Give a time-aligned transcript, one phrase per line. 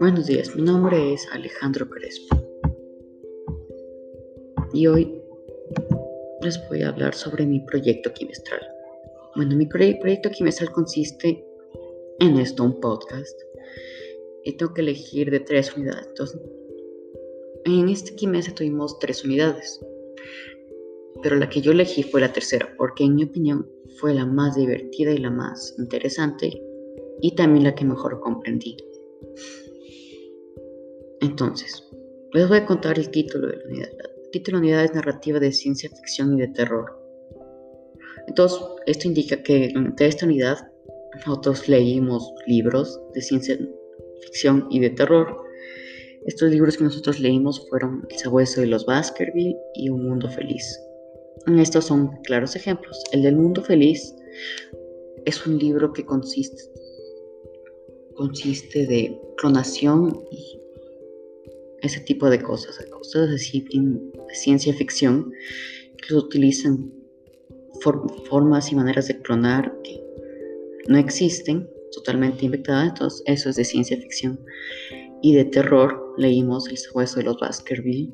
[0.00, 2.36] Buenos días, mi nombre es Alejandro Crespo
[4.72, 5.22] y hoy
[6.42, 8.60] les voy a hablar sobre mi proyecto quimestral.
[9.36, 11.46] Bueno, mi proyecto quimestral consiste
[12.18, 13.40] en esto, un podcast,
[14.44, 16.06] y tengo que elegir de tres unidades.
[16.08, 16.40] Entonces,
[17.64, 19.80] en este quimestre tuvimos tres unidades,
[21.22, 24.56] pero la que yo elegí fue la tercera, porque en mi opinión fue la más
[24.56, 26.62] divertida y la más interesante,
[27.20, 28.76] y también la que mejor comprendí.
[31.20, 31.86] Entonces,
[32.32, 33.90] les voy a contar el título de la unidad.
[34.24, 36.98] El título de la unidad es Narrativa de Ciencia Ficción y de Terror.
[38.26, 40.58] Entonces, esto indica que de esta unidad
[41.26, 43.58] nosotros leímos libros de ciencia
[44.22, 45.36] ficción y de terror.
[46.26, 50.78] Estos libros que nosotros leímos fueron El sabueso de los Baskerville y Un Mundo Feliz.
[51.46, 53.02] Estos son claros ejemplos.
[53.12, 54.14] El del Mundo Feliz
[55.24, 56.62] es un libro que consiste,
[58.14, 60.60] consiste de clonación y
[61.82, 65.32] ese tipo de cosas, cosas así de ciencia ficción
[66.06, 66.92] que utilizan
[68.28, 70.02] formas y maneras de clonar que
[70.88, 74.40] no existen, totalmente inventadas, entonces eso es de ciencia ficción.
[75.22, 78.12] Y de terror leímos El sabueso de los Baskerville,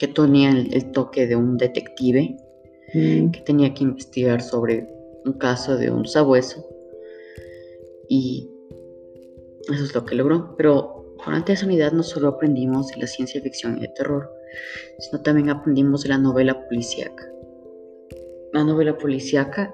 [0.00, 2.34] que tenía el, toque de un detective
[2.94, 3.30] mm.
[3.30, 4.88] que tenía que investigar sobre
[5.26, 6.66] un caso de un sabueso
[8.08, 8.48] y
[9.70, 10.56] eso es lo que logró.
[10.56, 14.32] Pero durante esa unidad no solo aprendimos de la ciencia ficción y de terror,
[14.98, 17.30] sino también aprendimos de la novela policíaca.
[18.54, 19.72] La novela policíaca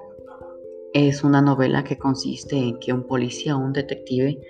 [0.93, 4.41] es una novela que consiste en que un policía o un detective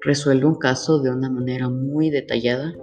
[0.00, 2.74] resuelve un caso de una manera muy detallada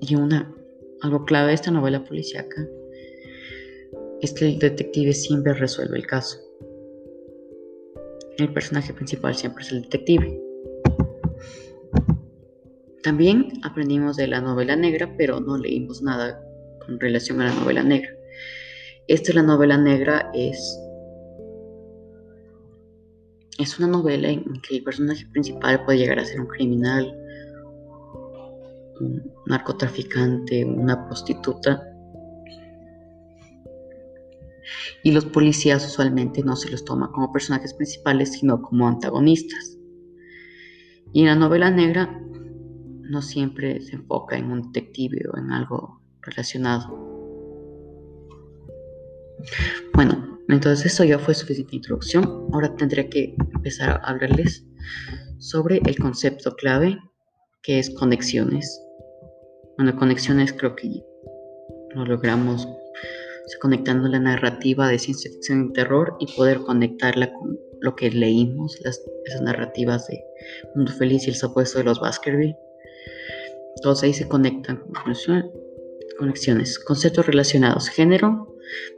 [0.00, 0.54] y una
[1.02, 2.66] algo clave de esta novela policíaca
[4.20, 6.38] es que el detective siempre resuelve el caso.
[8.38, 10.40] El personaje principal siempre es el detective.
[13.02, 16.40] También aprendimos de la novela negra, pero no leímos nada
[16.86, 18.16] con relación a la novela negra.
[19.08, 20.78] Esta la novela negra es
[23.58, 27.14] es una novela en que el personaje principal puede llegar a ser un criminal,
[29.02, 31.88] un narcotraficante, una prostituta.
[35.02, 39.76] Y los policías usualmente no se los toma como personajes principales, sino como antagonistas.
[41.12, 42.18] Y en la novela negra
[43.02, 47.12] no siempre se enfoca en un detective o en algo relacionado.
[49.94, 52.48] Bueno, entonces eso ya fue suficiente introducción.
[52.52, 54.64] Ahora tendré que empezar a hablarles
[55.38, 56.98] sobre el concepto clave
[57.62, 58.80] que es conexiones.
[59.82, 61.04] Bueno, conexiones creo que
[61.96, 62.68] lo logramos
[63.60, 68.78] conectando la narrativa de ciencia ficción y terror y poder conectarla con lo que leímos,
[68.84, 70.22] las, esas narrativas de
[70.76, 72.54] Mundo Feliz y el supuesto de los Baskerville.
[73.82, 74.84] Todos ahí se conectan.
[76.16, 78.54] Conexiones, conceptos relacionados, género,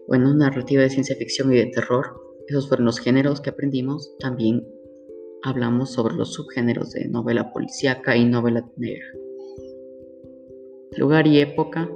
[0.06, 2.14] bueno, narrativa de ciencia ficción y de terror.
[2.46, 4.14] Esos fueron los géneros que aprendimos.
[4.18, 4.68] También
[5.44, 9.23] hablamos sobre los subgéneros de novela policíaca y novela negra
[10.96, 11.88] lugar y época.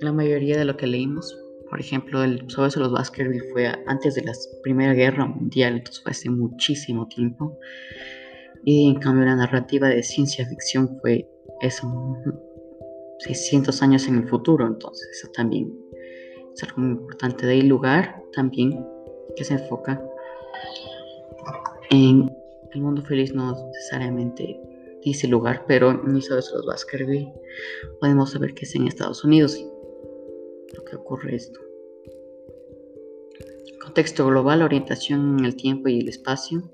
[0.00, 1.36] La mayoría de lo que leímos,
[1.70, 4.32] por ejemplo, el sobre los Baskerville fue antes de la
[4.62, 7.58] Primera Guerra Mundial, entonces fue hace muchísimo tiempo.
[8.64, 11.28] Y en cambio la narrativa de ciencia ficción fue
[11.60, 12.16] eso,
[13.20, 15.72] 600 años en el futuro, entonces eso también
[16.54, 17.46] es algo muy importante.
[17.46, 18.84] De ahí lugar también
[19.36, 20.02] que se enfoca
[21.90, 22.30] en
[22.72, 24.60] el mundo feliz, no necesariamente
[25.06, 27.28] dice lugar, pero ni se los va a escribir.
[28.00, 29.56] Podemos saber que es en Estados Unidos
[30.74, 31.60] lo que ocurre esto.
[33.80, 36.68] Contexto global, orientación en el tiempo y el espacio.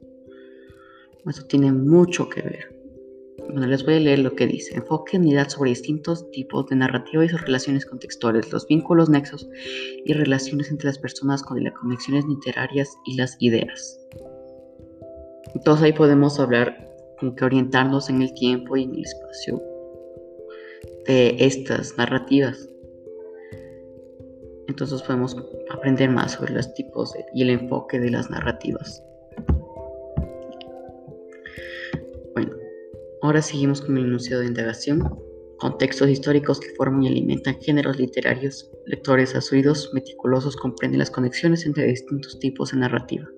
[1.28, 2.82] Eso tiene mucho que ver.
[3.50, 4.76] Bueno, les voy a leer lo que dice.
[4.76, 9.46] Enfoque unidad sobre distintos tipos de narrativa y sus relaciones contextuales, los vínculos, nexos
[10.06, 14.00] y relaciones entre las personas con las conexiones literarias y las ideas.
[15.54, 16.91] Entonces ahí podemos hablar
[17.30, 19.62] que orientarnos en el tiempo y en el espacio
[21.06, 22.68] de estas narrativas.
[24.68, 25.36] Entonces podemos
[25.70, 29.02] aprender más sobre los tipos y el enfoque de las narrativas.
[32.34, 32.52] Bueno,
[33.22, 35.02] ahora seguimos con el enunciado de indagación.
[35.58, 38.70] Contextos históricos que forman y alimentan géneros literarios.
[38.86, 43.28] Lectores asuidos, meticulosos, comprenden las conexiones entre distintos tipos de narrativa.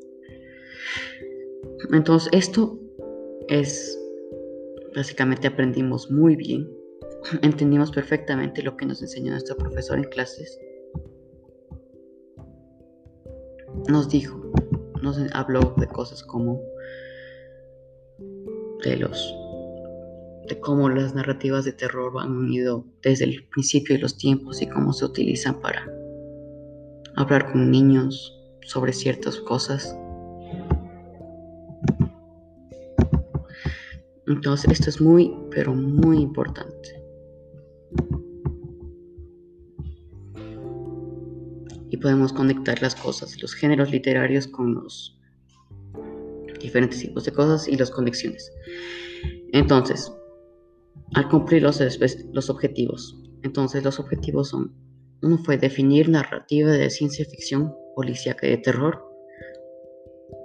[1.92, 2.78] Entonces, esto
[3.49, 3.99] es
[4.94, 6.70] básicamente aprendimos muy bien,
[7.43, 10.58] entendimos perfectamente lo que nos enseñó nuestro profesor en clases.
[13.88, 14.41] nos dijo,
[15.02, 16.61] nos habló de cosas como
[18.82, 19.35] de los
[20.49, 24.67] de cómo las narrativas de terror han unido desde el principio de los tiempos y
[24.69, 25.91] cómo se utilizan para
[27.17, 29.96] hablar con niños sobre ciertas cosas.
[34.26, 37.02] Entonces, esto es muy, pero muy importante.
[41.90, 45.20] Y podemos conectar las cosas, los géneros literarios con los
[46.60, 48.50] diferentes tipos de cosas y las conexiones.
[49.52, 50.10] Entonces,
[51.14, 51.80] al cumplir los,
[52.32, 53.20] los objetivos.
[53.42, 54.74] Entonces, los objetivos son,
[55.22, 59.04] uno fue definir narrativa de ciencia ficción policíaca y de terror.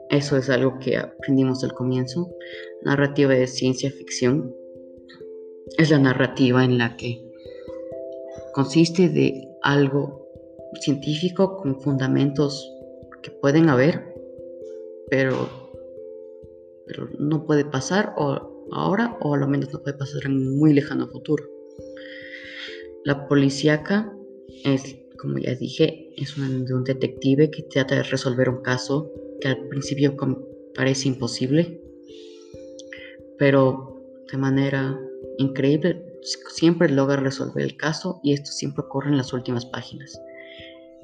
[0.09, 2.33] Eso es algo que aprendimos al comienzo.
[2.81, 4.56] Narrativa de ciencia ficción
[5.77, 7.23] es la narrativa en la que
[8.53, 10.27] consiste de algo
[10.81, 12.67] científico con fundamentos
[13.21, 14.15] que pueden haber,
[15.11, 15.47] pero,
[16.88, 20.73] pero no puede pasar o ahora o a lo menos no puede pasar en muy
[20.73, 21.44] lejano futuro.
[23.05, 24.12] La policíaca
[24.65, 29.68] es, como ya dije, es un detective que trata de resolver un caso que al
[29.68, 30.15] principio
[30.75, 31.81] parece imposible,
[33.38, 34.01] pero
[34.31, 35.00] de manera
[35.38, 36.06] increíble
[36.50, 40.19] siempre logra resolver el caso y esto siempre ocurre en las últimas páginas.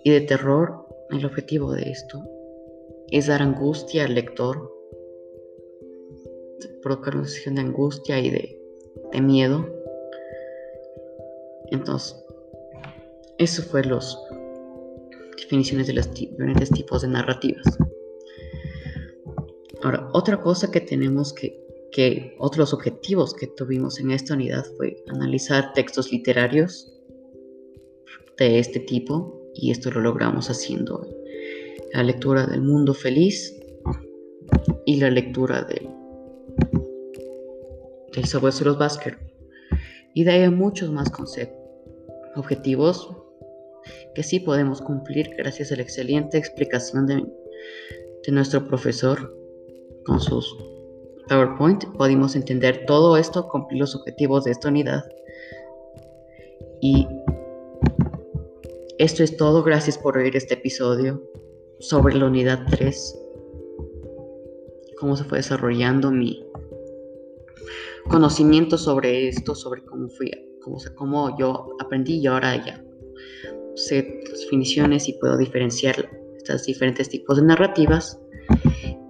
[0.03, 2.23] Y de terror, el objetivo de esto
[3.11, 4.75] es dar angustia al lector
[6.85, 8.61] provocar una sensación de angustia y de,
[9.21, 9.65] miedo.
[11.71, 12.15] Entonces,
[13.39, 14.15] eso fue las
[15.35, 17.65] definiciones de los diferentes tipos de narrativas.
[19.83, 21.59] Ahora, otra cosa que tenemos que,
[21.91, 26.91] que, otros objetivos que tuvimos en esta unidad fue analizar textos literarios
[28.37, 31.07] de este tipo, y esto lo logramos haciendo
[31.93, 33.55] la lectura del mundo feliz
[34.85, 35.89] y la lectura del
[38.15, 39.17] el los Basker.
[40.13, 41.11] Y de ahí hay muchos más
[42.35, 43.09] objetivos
[44.13, 47.15] que sí podemos cumplir gracias a la excelente explicación de,
[48.25, 49.35] de nuestro profesor
[50.05, 50.57] con sus
[51.27, 51.85] PowerPoint.
[51.97, 55.03] Pudimos entender todo esto, cumplir los objetivos de esta unidad.
[56.81, 57.07] Y
[58.97, 59.63] esto es todo.
[59.63, 61.21] Gracias por oír este episodio
[61.79, 63.21] sobre la unidad 3.
[64.99, 66.45] Cómo se fue desarrollando mi,
[68.09, 70.31] conocimiento sobre esto, sobre cómo fui,
[70.61, 72.83] cómo, cómo yo aprendí y ahora ya
[73.75, 78.19] sé las definiciones y puedo diferenciar estos diferentes tipos de narrativas.